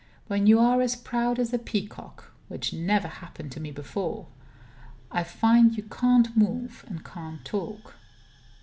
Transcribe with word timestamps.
When 0.25 0.47
you 0.47 0.57
are 0.57 0.81
as 0.81 0.95
proud 0.95 1.37
as 1.37 1.53
a 1.53 1.59
peacock 1.59 2.31
(which 2.47 2.73
never 2.73 3.07
happened 3.07 3.51
to 3.51 3.59
me 3.59 3.69
before), 3.69 4.29
I 5.11 5.23
find 5.23 5.77
you 5.77 5.83
can't 5.83 6.35
move 6.35 6.83
and 6.87 7.05
can't 7.05 7.45
talk. 7.45 7.93